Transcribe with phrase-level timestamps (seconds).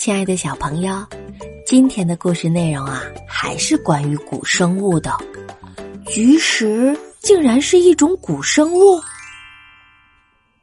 [0.00, 1.06] 亲爱的小朋友，
[1.66, 5.14] 今天的故事内容啊，还是关于古生物的。
[6.06, 8.98] 菊石竟然是一种古生物。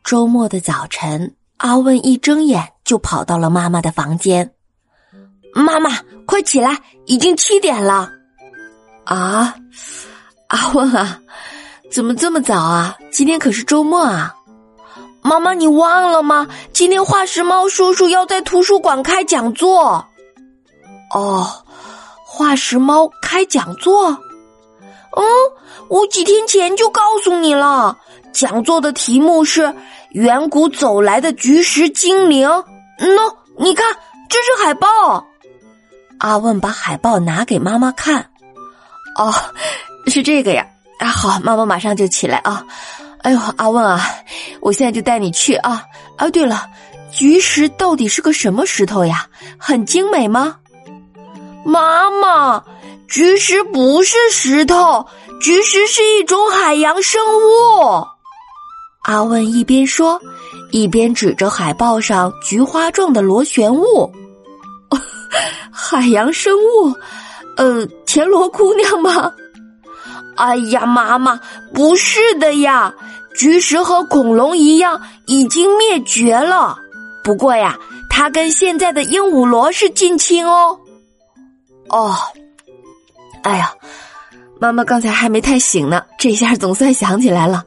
[0.03, 4.51] 周末的早晨，阿问一睁眼就跑到了妈妈的房间。
[5.53, 5.91] 妈妈，
[6.25, 6.75] 快起来，
[7.05, 8.11] 已经七点了。
[9.03, 9.53] 啊，
[10.47, 11.21] 阿问啊，
[11.91, 12.97] 怎么这么早啊？
[13.11, 14.33] 今天可是周末啊！
[15.27, 16.47] 妈妈，你忘了吗？
[16.71, 20.07] 今天化石猫叔叔要在图书馆开讲座。
[21.13, 21.45] 哦，
[22.25, 24.11] 化石猫开讲座？
[25.17, 25.25] 嗯，
[25.89, 27.97] 我几天前就告诉你了，
[28.31, 29.75] 讲座的题目是
[30.15, 32.47] “远古走来的菊石精灵”。
[32.97, 33.97] 喏，你看，
[34.29, 35.27] 这是海报。
[36.19, 38.29] 阿问把海报拿给妈妈看。
[39.17, 39.33] 哦，
[40.07, 40.65] 是这个呀。
[40.99, 42.65] 啊，好，妈妈马上就起来啊。
[43.23, 43.99] 哎呦，阿问啊，
[44.61, 45.83] 我现在就带你去啊！
[46.17, 46.67] 啊，对了，
[47.11, 49.27] 菊石到底是个什么石头呀？
[49.57, 50.57] 很精美吗？
[51.65, 52.63] 妈妈，
[53.07, 55.05] 菊石不是石头，
[55.41, 58.07] 菊石是一种海洋生物。
[59.03, 60.21] 阿问一边说，
[60.71, 64.13] 一边指着海报上菊花状的螺旋物。
[65.71, 66.93] 海洋生物？
[67.57, 69.33] 呃，田螺姑娘吗？
[70.37, 71.39] 哎呀，妈妈，
[71.73, 72.93] 不是的呀。
[73.37, 76.75] 菊石和恐龙一样已经灭绝了，
[77.23, 77.77] 不过呀，
[78.09, 80.79] 它跟现在的鹦鹉螺是近亲哦。
[81.89, 82.15] 哦，
[83.43, 83.71] 哎呀，
[84.59, 87.63] 妈妈刚才还没太醒呢，这下总算想起来了。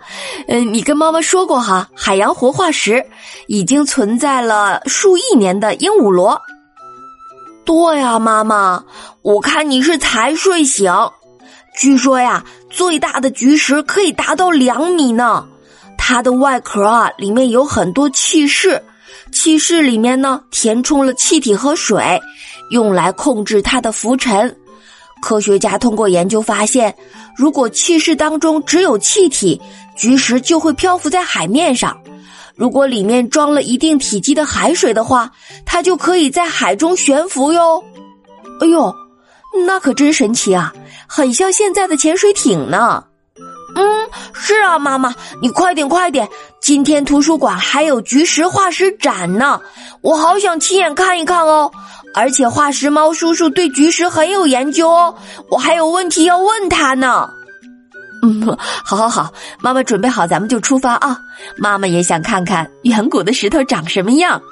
[0.49, 3.07] 嗯，你跟妈妈说过哈，海洋活化石
[3.47, 6.41] 已经存在了数亿年的鹦鹉螺。
[7.65, 8.85] 对呀，妈妈，
[9.23, 10.93] 我看你是才睡醒。
[11.79, 15.47] 据说呀，最大的菊石可以达到两米呢。
[16.13, 18.83] 它的外壳啊，里面有很多气室，
[19.31, 22.21] 气室里面呢填充了气体和水，
[22.71, 24.57] 用来控制它的浮沉。
[25.23, 26.93] 科学家通过研究发现，
[27.37, 29.63] 如果气室当中只有气体，
[29.97, 31.93] 菊石就会漂浮在海面上；
[32.57, 35.31] 如果里面装了一定体积的海水的话，
[35.65, 37.85] 它就可以在海中悬浮哟。
[38.61, 38.93] 哎呦，
[39.65, 40.75] 那可真神奇啊，
[41.07, 43.05] 很像现在的潜水艇呢。
[44.33, 46.29] 是啊，妈妈，你快点快点！
[46.61, 49.61] 今天图书馆还有菊石化石展呢，
[50.03, 51.71] 我好想亲眼看一看哦。
[52.13, 55.15] 而且化石猫叔叔对菊石很有研究哦，
[55.49, 57.31] 我还有问题要问他呢。
[58.23, 61.19] 嗯，好，好，好，妈妈准备好，咱们就出发啊！
[61.57, 64.43] 妈妈也想看看远古的石头长什么样。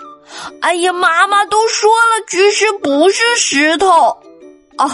[0.61, 3.87] 哎呀，妈妈都说了，菊石不是石头。
[4.79, 4.89] 哦，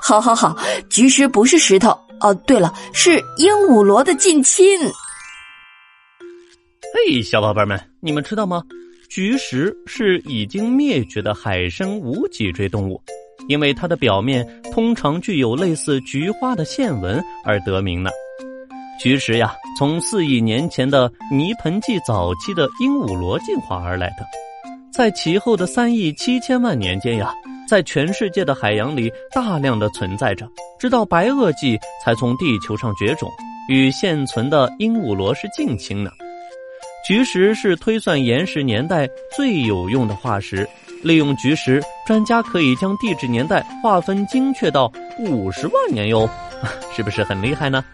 [0.00, 0.56] 好，好，好，
[0.88, 1.98] 菊石不是石头。
[2.22, 4.78] 哦，对了，是鹦鹉螺的近亲。
[6.94, 8.62] 嘿，小宝贝们，你们知道吗？
[9.10, 13.02] 菊石是已经灭绝的海生无脊椎动物，
[13.48, 18.10] 因为它的表面通常具有类似菊花的线纹而得名呢。
[19.00, 24.24] 菊石呀，从四亿年前的泥盆纪早期的鹦鹉螺进化而来的，
[24.92, 27.34] 在其后的三亿七千万年间呀。
[27.68, 30.46] 在全世界的海洋里大量的存在着，
[30.78, 33.30] 直到白垩纪才从地球上绝种，
[33.68, 36.10] 与现存的鹦鹉螺是近亲呢。
[37.06, 40.68] 菊石是推算岩石年代最有用的化石，
[41.02, 46.28] 利用菊石，专家可以将地质年代划分精确到五十万年哟，
[46.94, 47.84] 是不是很厉害呢？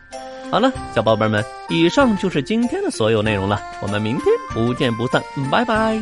[0.50, 5.99] 好了，小宝贝们，以上就是今天的所有内容了，我们明天不见不散，拜拜。